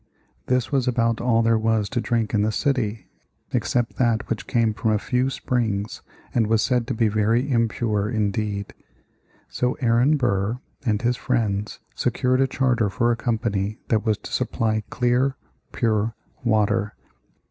[0.47, 3.07] This was about all there was to drink in the city,
[3.53, 6.01] except that which came from a few springs
[6.33, 8.73] and was said to be very impure indeed.
[9.47, 14.31] So Aaron Burr and his friends secured a charter for a company that was to
[14.33, 15.35] supply clear,
[15.71, 16.95] pure water.